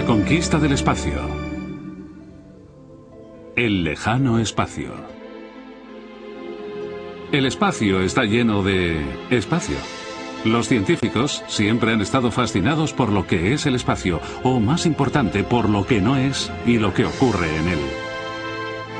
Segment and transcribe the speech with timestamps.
[0.00, 1.12] La conquista del espacio.
[3.54, 4.94] El lejano espacio.
[7.32, 9.76] El espacio está lleno de espacio.
[10.46, 15.44] Los científicos siempre han estado fascinados por lo que es el espacio, o más importante,
[15.44, 17.80] por lo que no es y lo que ocurre en él.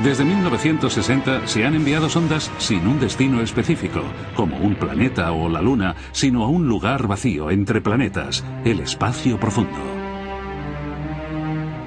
[0.04, 4.02] Desde 1960 se han enviado sondas sin un destino específico,
[4.36, 9.40] como un planeta o la Luna, sino a un lugar vacío entre planetas, el espacio
[9.40, 9.99] profundo.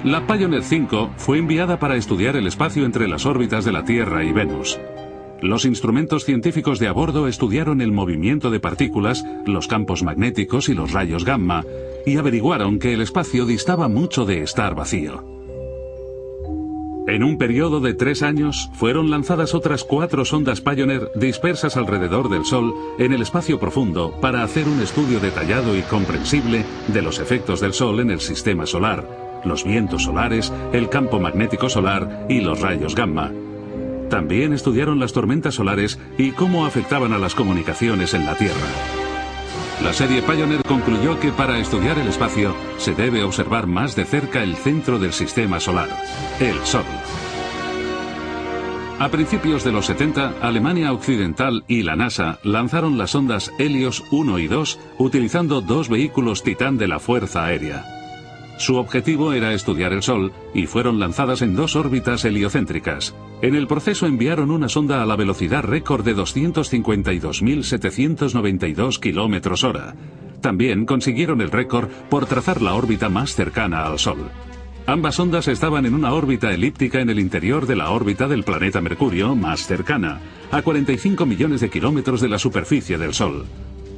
[0.04, 4.22] La Pioneer 5 fue enviada para estudiar el espacio entre las órbitas de la Tierra
[4.22, 4.78] y Venus.
[5.40, 10.74] Los instrumentos científicos de a bordo estudiaron el movimiento de partículas, los campos magnéticos y
[10.74, 11.64] los rayos gamma,
[12.04, 15.24] y averiguaron que el espacio distaba mucho de estar vacío.
[17.06, 22.44] En un periodo de tres años fueron lanzadas otras cuatro sondas Pioneer dispersas alrededor del
[22.44, 27.60] Sol en el espacio profundo para hacer un estudio detallado y comprensible de los efectos
[27.60, 32.60] del Sol en el sistema solar, los vientos solares, el campo magnético solar y los
[32.60, 33.30] rayos gamma.
[34.10, 38.54] También estudiaron las tormentas solares y cómo afectaban a las comunicaciones en la Tierra.
[39.82, 44.42] La serie Pioneer concluyó que para estudiar el espacio se debe observar más de cerca
[44.42, 45.88] el centro del sistema solar,
[46.40, 46.84] el Sol.
[48.98, 54.38] A principios de los 70, Alemania Occidental y la NASA lanzaron las sondas Helios 1
[54.38, 57.93] y 2 utilizando dos vehículos Titán de la Fuerza Aérea.
[58.56, 63.14] Su objetivo era estudiar el Sol y fueron lanzadas en dos órbitas heliocéntricas.
[63.42, 69.96] En el proceso enviaron una sonda a la velocidad récord de 252.792 km hora.
[70.40, 74.30] También consiguieron el récord por trazar la órbita más cercana al Sol.
[74.86, 78.82] Ambas sondas estaban en una órbita elíptica en el interior de la órbita del planeta
[78.82, 80.20] Mercurio más cercana,
[80.52, 83.46] a 45 millones de kilómetros de la superficie del Sol.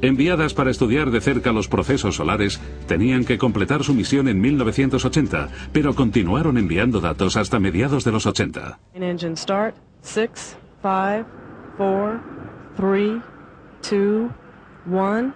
[0.01, 5.49] Enviadas para estudiar de cerca los procesos solares, tenían que completar su misión en 1980,
[5.71, 8.79] pero continuaron enviando datos hasta mediados de los 80.
[8.93, 9.75] Engine start.
[10.01, 11.25] Six, five,
[11.77, 12.21] four,
[12.75, 13.21] three,
[13.81, 14.29] two,
[14.85, 15.33] one.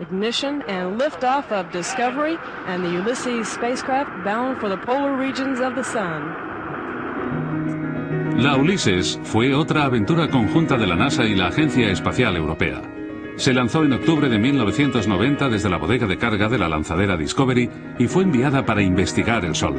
[0.00, 5.76] Ignition and liftoff of Discovery and the Ulysses spacecraft bound for the polar regions of
[5.76, 6.34] the sun.
[8.36, 12.93] La Ulises fue otra aventura conjunta de la NASA y la Agencia Espacial Europea.
[13.36, 17.68] Se lanzó en octubre de 1990 desde la bodega de carga de la lanzadera Discovery
[17.98, 19.74] y fue enviada para investigar el Sol.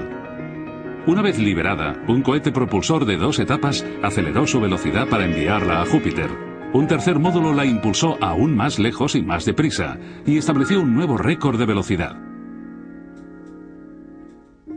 [1.07, 5.85] Una vez liberada, un cohete propulsor de dos etapas aceleró su velocidad para enviarla a
[5.85, 6.29] Júpiter.
[6.73, 11.17] Un tercer módulo la impulsó aún más lejos y más deprisa, y estableció un nuevo
[11.17, 12.17] récord de velocidad.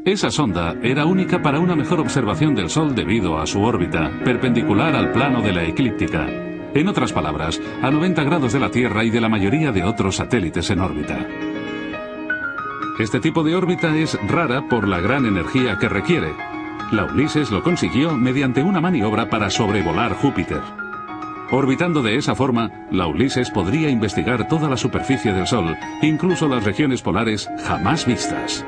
[0.05, 4.95] Esa sonda era única para una mejor observación del Sol debido a su órbita, perpendicular
[4.95, 6.48] al plano de la eclíptica.
[6.75, 10.17] En otras palabras, a 90 grados de la Tierra y de la mayoría de otros
[10.17, 11.27] satélites en órbita.
[12.99, 16.35] Este tipo de órbita es rara por la gran energía que requiere.
[16.91, 20.61] La Ulises lo consiguió mediante una maniobra para sobrevolar Júpiter.
[21.51, 26.65] Orbitando de esa forma, la Ulises podría investigar toda la superficie del Sol, incluso las
[26.65, 28.67] regiones polares jamás vistas.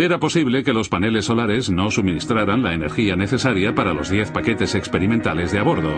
[0.00, 4.74] Era posible que los paneles solares no suministraran la energía necesaria para los 10 paquetes
[4.74, 5.92] experimentales de a bordo,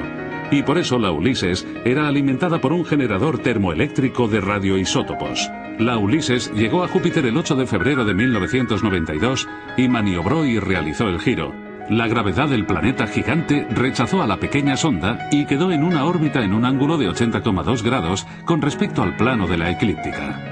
[0.51, 5.49] y por eso la Ulises era alimentada por un generador termoeléctrico de radioisótopos.
[5.79, 11.09] La Ulises llegó a Júpiter el 8 de febrero de 1992 y maniobró y realizó
[11.09, 11.55] el giro.
[11.89, 16.43] La gravedad del planeta gigante rechazó a la pequeña sonda y quedó en una órbita
[16.43, 20.52] en un ángulo de 80,2 grados con respecto al plano de la eclíptica.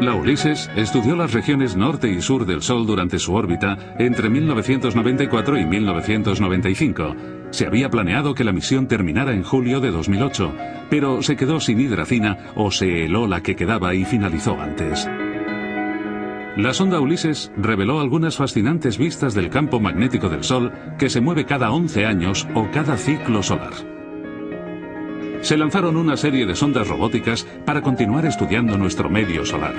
[0.00, 5.58] La Ulises estudió las regiones norte y sur del Sol durante su órbita entre 1994
[5.58, 7.14] y 1995.
[7.50, 10.52] Se había planeado que la misión terminara en julio de 2008,
[10.90, 15.08] pero se quedó sin hidracina o se heló la que quedaba y finalizó antes.
[16.56, 21.46] La sonda Ulises reveló algunas fascinantes vistas del campo magnético del Sol que se mueve
[21.46, 23.91] cada 11 años o cada ciclo solar
[25.42, 29.74] se lanzaron una serie de sondas robóticas para continuar estudiando nuestro medio solar.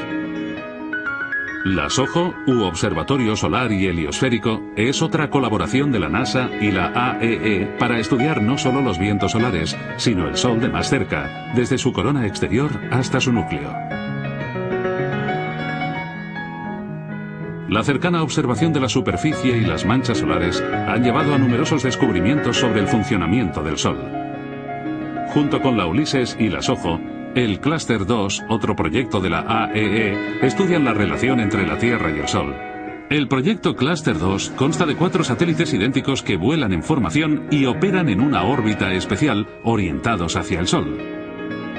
[1.66, 6.92] La SOHO, u Observatorio Solar y Heliosférico, es otra colaboración de la NASA y la
[6.94, 11.78] AEE para estudiar no solo los vientos solares, sino el Sol de más cerca, desde
[11.78, 13.74] su corona exterior hasta su núcleo.
[17.70, 22.58] La cercana observación de la superficie y las manchas solares han llevado a numerosos descubrimientos
[22.58, 24.23] sobre el funcionamiento del Sol.
[25.30, 27.00] Junto con la Ulises y la SOHO,
[27.36, 32.20] el Cluster 2, otro proyecto de la AEE, estudian la relación entre la Tierra y
[32.20, 32.54] el Sol.
[33.10, 38.10] El proyecto Cluster 2 consta de cuatro satélites idénticos que vuelan en formación y operan
[38.10, 40.98] en una órbita especial orientados hacia el Sol.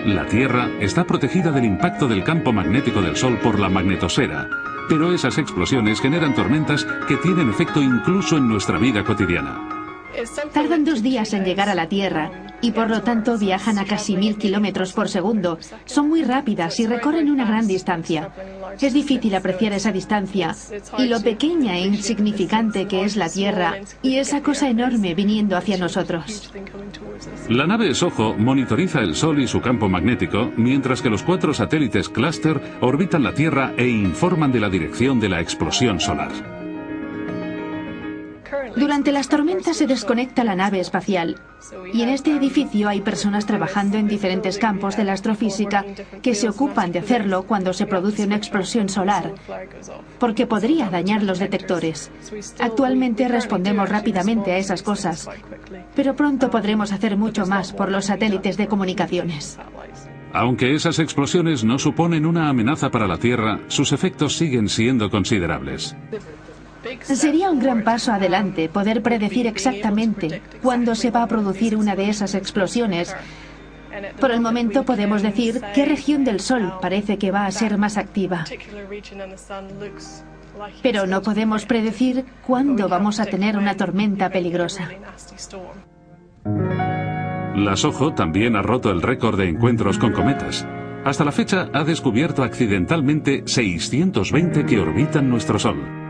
[0.07, 4.49] La Tierra está protegida del impacto del campo magnético del Sol por la magnetosfera,
[4.89, 9.69] pero esas explosiones generan tormentas que tienen efecto incluso en nuestra vida cotidiana.
[10.53, 14.17] Tardan dos días en llegar a la Tierra y por lo tanto viajan a casi
[14.17, 15.59] mil kilómetros por segundo.
[15.85, 18.31] Son muy rápidas y recorren una gran distancia.
[18.81, 20.57] Es difícil apreciar esa distancia
[20.97, 25.77] y lo pequeña e insignificante que es la Tierra y esa cosa enorme viniendo hacia
[25.77, 26.51] nosotros.
[27.51, 32.09] La nave Soho monitoriza el Sol y su campo magnético, mientras que los cuatro satélites
[32.09, 36.64] Cluster orbitan la Tierra e informan de la dirección de la explosión solar.
[38.77, 41.37] Durante las tormentas se desconecta la nave espacial
[41.93, 45.85] y en este edificio hay personas trabajando en diferentes campos de la astrofísica
[46.23, 49.33] que se ocupan de hacerlo cuando se produce una explosión solar,
[50.19, 52.11] porque podría dañar los detectores.
[52.59, 55.29] Actualmente respondemos rápidamente a esas cosas,
[55.95, 59.59] pero pronto podremos hacer mucho más por los satélites de comunicaciones.
[60.33, 65.95] Aunque esas explosiones no suponen una amenaza para la Tierra, sus efectos siguen siendo considerables.
[67.03, 72.09] Sería un gran paso adelante poder predecir exactamente cuándo se va a producir una de
[72.09, 73.15] esas explosiones.
[74.21, 77.97] Por el momento podemos decir qué región del Sol parece que va a ser más
[77.97, 78.45] activa.
[80.83, 84.89] Pero no podemos predecir cuándo vamos a tener una tormenta peligrosa.
[87.57, 90.67] La SOHO también ha roto el récord de encuentros con cometas.
[91.05, 96.04] Hasta la fecha ha descubierto accidentalmente 620 que orbitan nuestro Sol.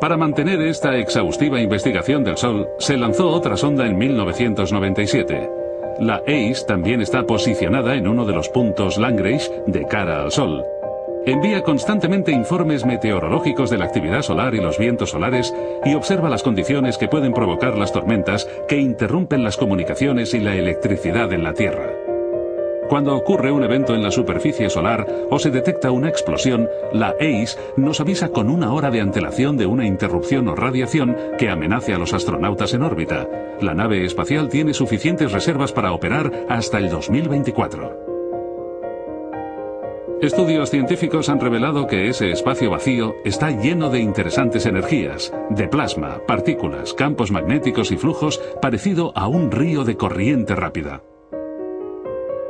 [0.00, 5.50] Para mantener esta exhaustiva investigación del Sol, se lanzó otra sonda en 1997.
[5.98, 10.64] La ACE también está posicionada en uno de los puntos Lagrange de cara al Sol.
[11.26, 15.52] Envía constantemente informes meteorológicos de la actividad solar y los vientos solares
[15.84, 20.54] y observa las condiciones que pueden provocar las tormentas que interrumpen las comunicaciones y la
[20.54, 21.97] electricidad en la Tierra.
[22.88, 27.58] Cuando ocurre un evento en la superficie solar o se detecta una explosión, la ACE
[27.76, 31.98] nos avisa con una hora de antelación de una interrupción o radiación que amenace a
[31.98, 33.28] los astronautas en órbita.
[33.60, 38.08] La nave espacial tiene suficientes reservas para operar hasta el 2024.
[40.22, 46.22] Estudios científicos han revelado que ese espacio vacío está lleno de interesantes energías, de plasma,
[46.26, 51.02] partículas, campos magnéticos y flujos parecido a un río de corriente rápida.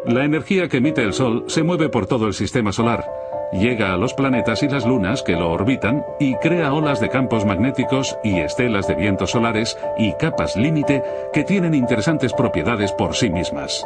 [0.09, 3.05] La energía que emite el Sol se mueve por todo el sistema solar,
[3.53, 7.45] llega a los planetas y las lunas que lo orbitan y crea olas de campos
[7.45, 11.03] magnéticos y estelas de vientos solares y capas límite
[11.35, 13.85] que tienen interesantes propiedades por sí mismas.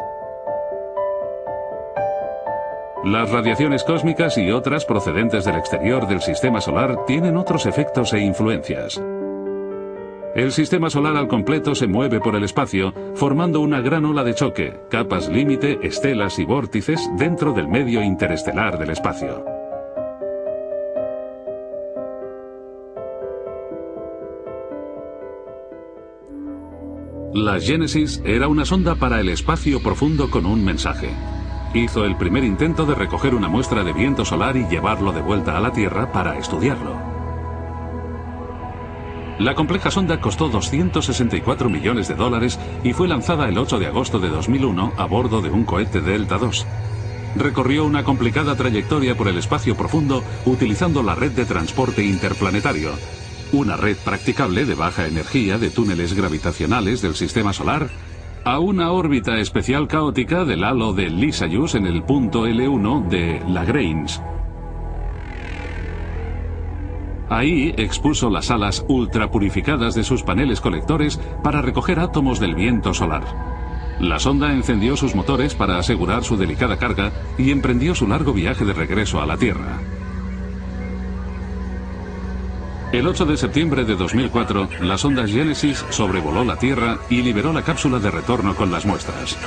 [3.05, 8.21] Las radiaciones cósmicas y otras procedentes del exterior del sistema solar tienen otros efectos e
[8.21, 9.01] influencias.
[10.35, 14.35] El sistema solar al completo se mueve por el espacio, formando una gran ola de
[14.35, 19.45] choque, capas límite, estelas y vórtices dentro del medio interestelar del espacio.
[27.35, 31.11] La Genesis era una sonda para el espacio profundo con un mensaje.
[31.75, 35.59] Hizo el primer intento de recoger una muestra de viento solar y llevarlo de vuelta
[35.59, 37.12] a la Tierra para estudiarlo.
[39.39, 44.19] La compleja sonda costó 264 millones de dólares y fue lanzada el 8 de agosto
[44.19, 46.51] de 2001 a bordo de un cohete Delta II.
[47.35, 52.91] Recorrió una complicada trayectoria por el espacio profundo utilizando la red de transporte interplanetario,
[53.53, 57.89] una red practicable de baja energía de túneles gravitacionales del sistema solar,
[58.45, 64.21] a una órbita especial caótica del halo de Lissajous en el punto L1 de Lagrange
[67.33, 73.25] Ahí expuso las alas ultrapurificadas de sus paneles colectores para recoger átomos del viento solar.
[74.01, 78.67] La sonda encendió sus motores para asegurar su delicada carga y emprendió su largo viaje
[78.67, 79.81] de regreso a la Tierra.
[82.93, 87.63] El 8 de septiembre de 2004, la sonda Genesis sobrevoló la Tierra y liberó la
[87.63, 89.39] cápsula de retorno con las muestras.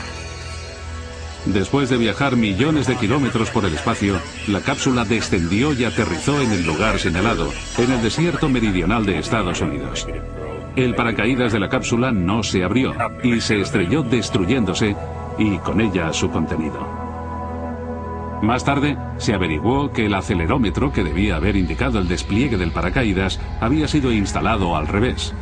[1.46, 6.52] Después de viajar millones de kilómetros por el espacio, la cápsula descendió y aterrizó en
[6.52, 10.08] el lugar señalado, en el desierto meridional de Estados Unidos.
[10.76, 14.96] El paracaídas de la cápsula no se abrió y se estrelló destruyéndose
[15.38, 17.06] y con ella su contenido.
[18.42, 23.40] Más tarde, se averiguó que el acelerómetro que debía haber indicado el despliegue del paracaídas
[23.62, 25.34] había sido instalado al revés.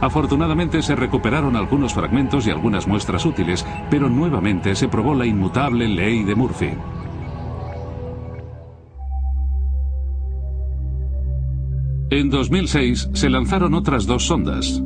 [0.00, 5.88] Afortunadamente se recuperaron algunos fragmentos y algunas muestras útiles, pero nuevamente se probó la inmutable
[5.88, 6.72] ley de Murphy.
[12.10, 14.82] En 2006 se lanzaron otras dos sondas.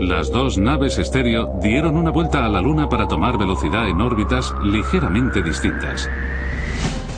[0.00, 4.54] Las dos naves estéreo dieron una vuelta a la Luna para tomar velocidad en órbitas
[4.62, 6.08] ligeramente distintas.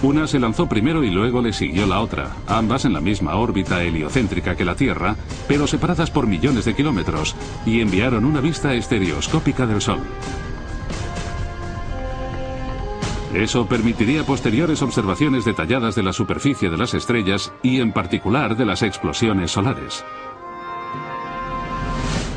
[0.03, 3.83] Una se lanzó primero y luego le siguió la otra, ambas en la misma órbita
[3.83, 5.15] heliocéntrica que la Tierra,
[5.47, 10.01] pero separadas por millones de kilómetros, y enviaron una vista estereoscópica del Sol.
[13.35, 18.65] Eso permitiría posteriores observaciones detalladas de la superficie de las estrellas y en particular de
[18.65, 20.03] las explosiones solares.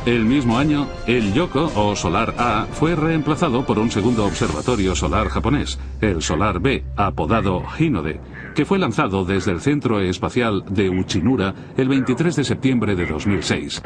[0.06, 5.30] El mismo año, el Yoko o Solar A fue reemplazado por un segundo observatorio solar
[5.30, 8.20] japonés, el Solar B, apodado Hinode,
[8.54, 13.82] que fue lanzado desde el Centro Espacial de Uchinura el 23 de septiembre de 2006.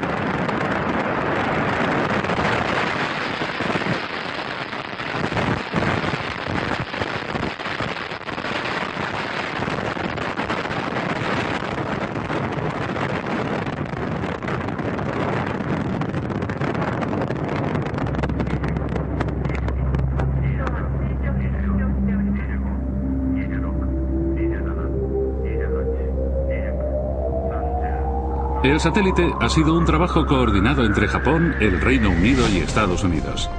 [28.63, 33.49] El satélite ha sido un trabajo coordinado entre Japón, el Reino Unido y Estados Unidos.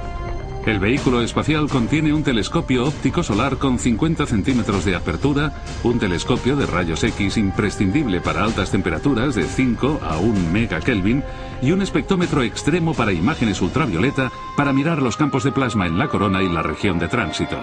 [0.65, 6.57] El vehículo espacial contiene un telescopio óptico solar con 50 centímetros de apertura, un telescopio
[6.57, 11.23] de rayos X imprescindible para altas temperaturas de 5 a 1 megakelvin
[11.61, 16.09] y un espectrómetro extremo para imágenes ultravioleta para mirar los campos de plasma en la
[16.09, 17.57] corona y la región de tránsito.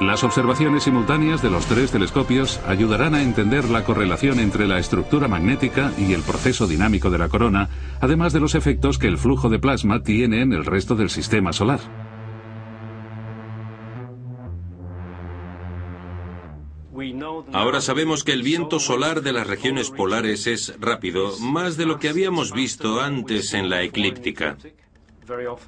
[0.00, 5.26] Las observaciones simultáneas de los tres telescopios ayudarán a entender la correlación entre la estructura
[5.26, 9.48] magnética y el proceso dinámico de la corona, además de los efectos que el flujo
[9.48, 11.80] de plasma tiene en el resto del sistema solar.
[17.52, 21.98] Ahora sabemos que el viento solar de las regiones polares es rápido, más de lo
[21.98, 24.58] que habíamos visto antes en la eclíptica.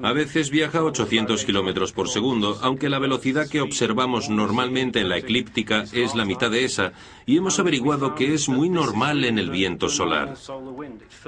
[0.02, 5.08] A veces viaja a 800 kilómetros por segundo, aunque la velocidad que observamos normalmente en
[5.08, 6.92] la eclíptica es la mitad de esa,
[7.26, 10.34] y hemos averiguado que es muy normal en el viento solar.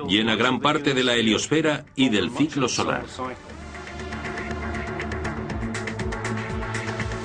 [0.06, 3.04] Llena gran parte de la heliosfera y del ciclo solar.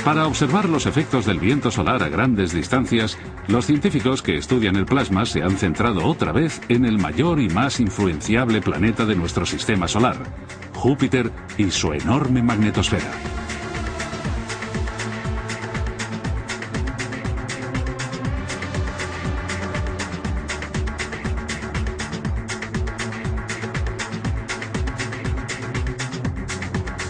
[0.05, 4.85] Para observar los efectos del viento solar a grandes distancias, los científicos que estudian el
[4.85, 9.47] plasma se han centrado otra vez en el mayor y más influenciable planeta de nuestro
[9.47, 10.17] sistema solar,
[10.75, 13.11] Júpiter y su enorme magnetosfera.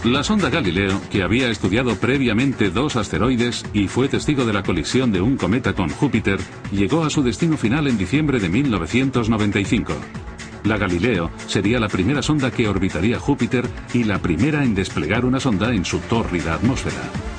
[0.06, 5.12] La sonda Galileo, que había estudiado previamente dos asteroides y fue testigo de la colisión
[5.12, 6.40] de un cometa con Júpiter,
[6.72, 9.94] llegó a su destino final en diciembre de 1995.
[10.66, 15.40] La Galileo sería la primera sonda que orbitaría Júpiter y la primera en desplegar una
[15.40, 17.35] sonda en su tórrida atmósfera.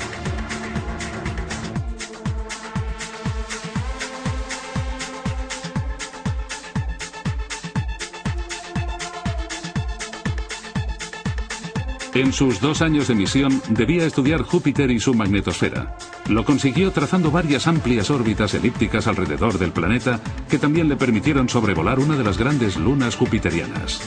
[12.17, 15.99] En sus dos años de misión debía estudiar Júpiter y su magnetosfera.
[16.31, 20.19] Lo consiguió trazando varias amplias órbitas elípticas alrededor del planeta
[20.49, 24.01] que también le permitieron sobrevolar una de las grandes lunas jupiterianas.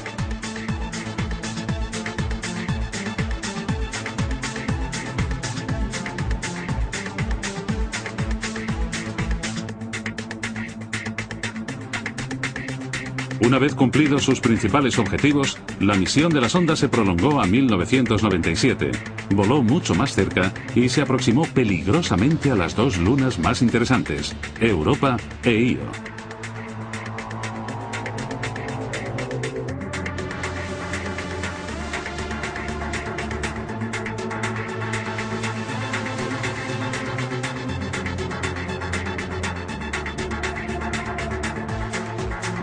[13.50, 18.91] Una vez cumplidos sus principales objetivos, la misión de la sonda se prolongó a 1997,
[19.32, 25.18] voló mucho más cerca y se aproximó peligrosamente a las dos lunas más interesantes, Europa
[25.44, 26.19] e Io.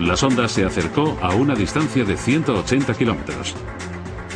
[0.07, 3.57] La sonda se acercó a una distancia de 180 kilómetros.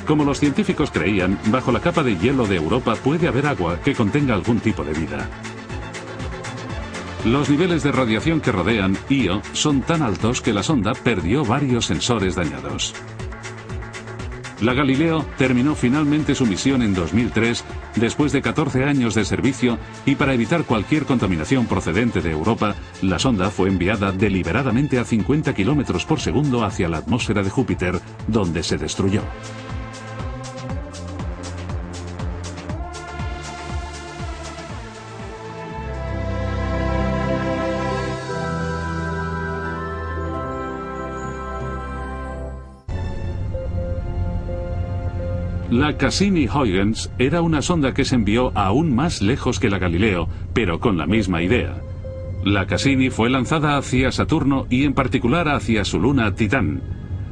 [0.05, 3.95] Como los científicos creían, bajo la capa de hielo de Europa puede haber agua que
[3.95, 5.31] contenga algún tipo de vida.
[7.25, 11.87] Los niveles de radiación que rodean Io son tan altos que la sonda perdió varios
[11.87, 12.93] sensores dañados.
[14.61, 17.65] La Galileo terminó finalmente su misión en 2003
[17.97, 23.19] después de 14 años de servicio y para evitar cualquier contaminación procedente de Europa, la
[23.19, 28.63] sonda fue enviada deliberadamente a 50 kilómetros por segundo hacia la atmósfera de Júpiter, donde
[28.63, 29.23] se destruyó.
[45.71, 50.81] La Cassini-Huygens era una sonda que se envió aún más lejos que la Galileo, pero
[50.81, 51.81] con la misma idea.
[52.43, 56.83] La Cassini fue lanzada hacia Saturno y en particular hacia su luna Titán.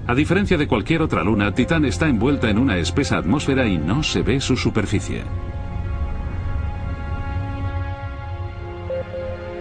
[0.06, 4.04] A diferencia de cualquier otra luna, Titán está envuelta en una espesa atmósfera y no
[4.04, 5.24] se ve su superficie.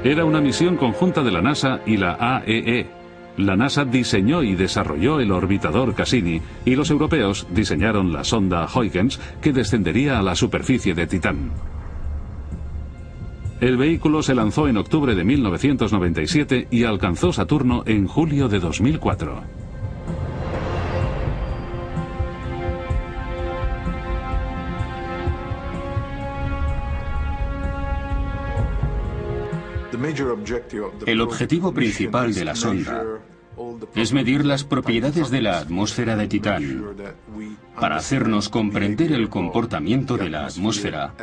[0.03, 2.96] Era una misión conjunta de la NASA y la AEE,
[3.37, 9.19] la NASA diseñó y desarrolló el orbitador Cassini y los europeos diseñaron la sonda Huygens
[9.41, 11.51] que descendería a la superficie de Titán.
[13.61, 19.43] El vehículo se lanzó en octubre de 1997 y alcanzó Saturno en julio de 2004.
[31.05, 33.03] El objetivo principal de la sonda
[33.95, 36.83] es medir las propiedades de la atmósfera de Titán
[37.79, 41.13] para hacernos comprender el comportamiento de la atmósfera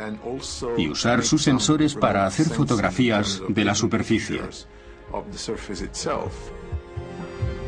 [0.77, 4.41] y usar sus sensores para hacer fotografías de la superficie.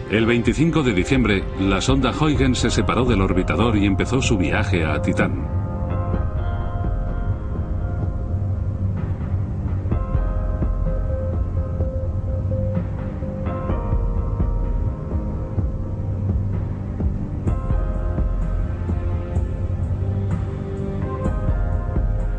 [0.09, 4.85] El 25 de diciembre, la sonda Huygens se separó del orbitador y empezó su viaje
[4.85, 5.66] a Titán.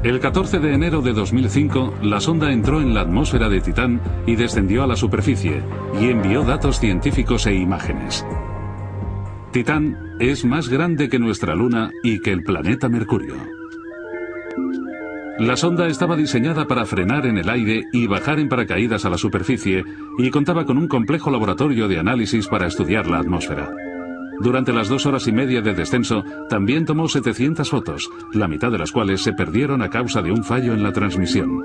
[0.09, 4.37] El 14 de enero de 2005, la sonda entró en la atmósfera de Titán y
[4.37, 5.61] descendió a la superficie,
[6.01, 8.25] y envió datos científicos e imágenes.
[9.53, 13.35] Titán es más grande que nuestra Luna y que el planeta Mercurio.
[15.41, 19.19] La sonda estaba diseñada para frenar en el aire y bajar en paracaídas a la
[19.19, 19.85] superficie
[20.17, 23.88] y contaba con un complejo laboratorio de análisis para estudiar la atmósfera.
[24.41, 28.79] Durante las dos horas y media de descenso, también tomó 700 fotos, la mitad de
[28.79, 31.63] las cuales se perdieron a causa de un fallo en la transmisión.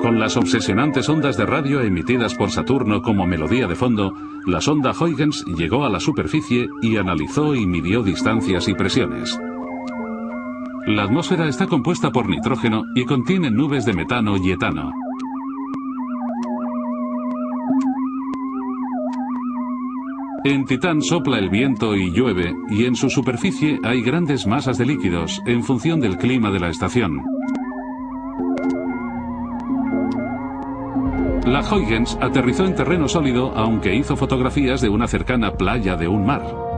[0.00, 4.14] Con las obsesionantes ondas de radio emitidas por Saturno como melodía de fondo,
[4.46, 9.38] la sonda Huygens llegó a la superficie y analizó y midió distancias y presiones.
[10.86, 14.90] La atmósfera está compuesta por nitrógeno y contiene nubes de metano y etano.
[20.42, 24.86] En Titán sopla el viento y llueve, y en su superficie hay grandes masas de
[24.86, 27.22] líquidos en función del clima de la estación.
[31.44, 36.24] La Huygens aterrizó en terreno sólido aunque hizo fotografías de una cercana playa de un
[36.24, 36.69] mar.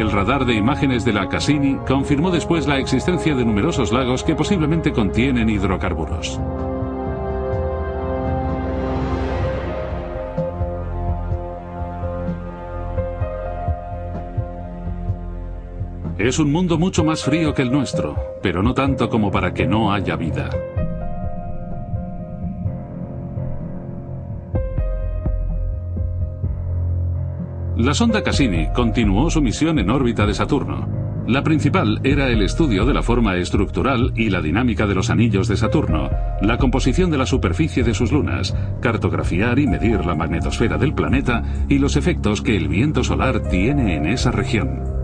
[0.00, 4.34] El radar de imágenes de la Cassini confirmó después la existencia de numerosos lagos que
[4.34, 6.40] posiblemente contienen hidrocarburos.
[16.16, 19.66] Es un mundo mucho más frío que el nuestro, pero no tanto como para que
[19.66, 20.48] no haya vida.
[27.80, 30.86] La sonda Cassini continuó su misión en órbita de Saturno.
[31.26, 35.48] La principal era el estudio de la forma estructural y la dinámica de los anillos
[35.48, 36.10] de Saturno,
[36.42, 41.42] la composición de la superficie de sus lunas, cartografiar y medir la magnetosfera del planeta
[41.70, 44.99] y los efectos que el viento solar tiene en esa región.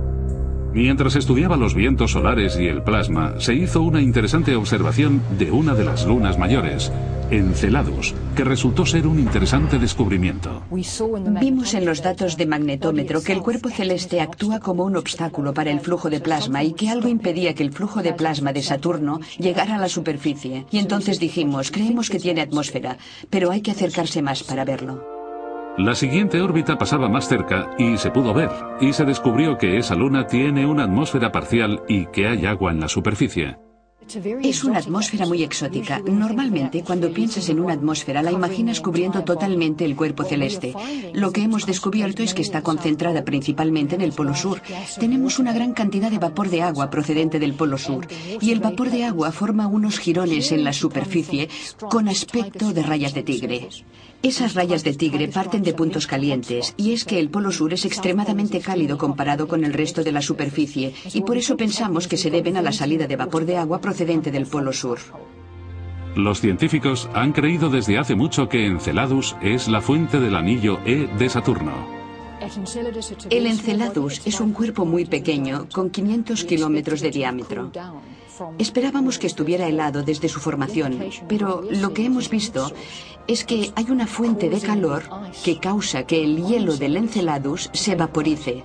[0.77, 5.73] Mientras estudiaba los vientos solares y el plasma, se hizo una interesante observación de una
[5.73, 6.93] de las lunas mayores,
[7.31, 10.65] Enceladus, que resultó ser un interesante descubrimiento.
[11.41, 15.71] Vimos en los datos de magnetómetro que el cuerpo celeste actúa como un obstáculo para
[15.71, 19.21] el flujo de plasma y que algo impedía que el flujo de plasma de Saturno
[19.39, 20.67] llegara a la superficie.
[20.71, 22.99] Y entonces dijimos, creemos que tiene atmósfera,
[23.31, 25.16] pero hay que acercarse más para verlo.
[25.79, 29.95] La siguiente órbita pasaba más cerca y se pudo ver, y se descubrió que esa
[29.95, 33.59] luna tiene una atmósfera parcial y que hay agua en la superficie.
[34.43, 35.99] Es una atmósfera muy exótica.
[35.99, 40.75] Normalmente, cuando piensas en una atmósfera, la imaginas cubriendo totalmente el cuerpo celeste.
[41.12, 44.62] Lo que hemos descubierto es que está concentrada principalmente en el Polo Sur.
[45.01, 48.07] Tenemos una gran cantidad de vapor de agua procedente del Polo Sur,
[48.41, 51.49] y el vapor de agua forma unos jirones en la superficie
[51.91, 53.69] con aspecto de rayas de tigre.
[54.23, 57.85] Esas rayas de tigre parten de puntos calientes, y es que el Polo Sur es
[57.85, 62.31] extremadamente cálido comparado con el resto de la superficie, y por eso pensamos que se
[62.31, 64.99] deben a la salida de vapor de agua procedente del Polo Sur.
[66.17, 71.09] Los científicos han creído desde hace mucho que Enceladus es la fuente del anillo E
[71.19, 71.97] de Saturno.
[73.31, 77.71] El Enceladus es un cuerpo muy pequeño, con 500 kilómetros de diámetro.
[78.59, 82.70] Esperábamos que estuviera helado desde su formación, pero lo que hemos visto
[83.27, 85.03] es que hay una fuente de calor
[85.44, 88.64] que causa que el hielo del Enceladus se vaporice.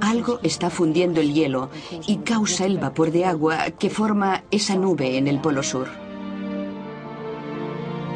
[0.00, 1.70] Algo está fundiendo el hielo
[2.06, 5.88] y causa el vapor de agua que forma esa nube en el polo sur.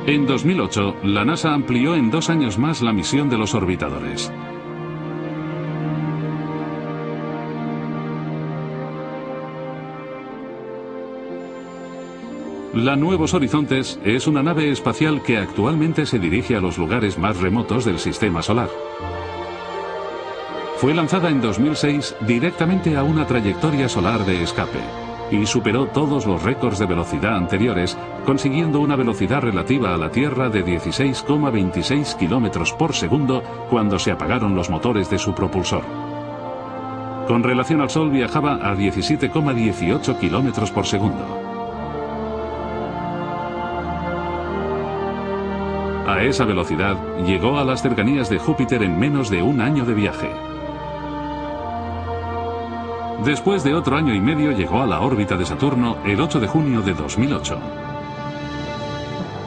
[0.07, 4.31] En 2008, la NASA amplió en dos años más la misión de los orbitadores.
[12.75, 17.37] La Nuevos Horizontes es una nave espacial que actualmente se dirige a los lugares más
[17.37, 18.69] remotos del Sistema Solar.
[20.79, 24.81] Fue lanzada en 2006 directamente a una trayectoria solar de escape
[25.31, 30.49] y superó todos los récords de velocidad anteriores, consiguiendo una velocidad relativa a la Tierra
[30.49, 35.85] de 16,26 km por segundo cuando se apagaron los motores de su propulsor.
[37.29, 41.44] Con relación al Sol viajaba a 17,18 km por segundo.
[46.07, 49.95] A esa velocidad llegó a las cercanías de Júpiter en menos de un año de
[49.95, 50.31] viaje.
[53.25, 56.47] Después de otro año y medio llegó a la órbita de Saturno el 8 de
[56.47, 57.59] junio de 2008.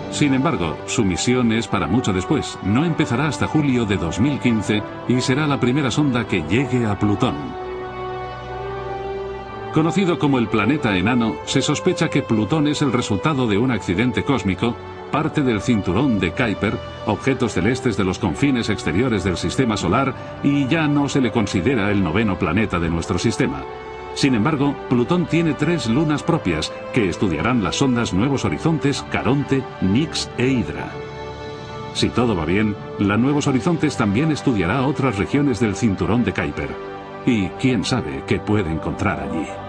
[0.09, 2.57] Sin embargo, su misión es para mucho después.
[2.63, 7.35] No empezará hasta julio de 2015 y será la primera sonda que llegue a Plutón.
[9.75, 14.23] Conocido como el planeta enano, se sospecha que Plutón es el resultado de un accidente
[14.23, 14.75] cósmico
[15.11, 20.67] parte del cinturón de Kuiper, objetos celestes de los confines exteriores del sistema solar, y
[20.67, 23.63] ya no se le considera el noveno planeta de nuestro sistema.
[24.13, 30.29] Sin embargo, Plutón tiene tres lunas propias que estudiarán las sondas Nuevos Horizontes, Caronte, Nix
[30.37, 30.91] e Hydra.
[31.93, 36.69] Si todo va bien, la Nuevos Horizontes también estudiará otras regiones del cinturón de Kuiper.
[37.25, 39.66] Y quién sabe qué puede encontrar allí.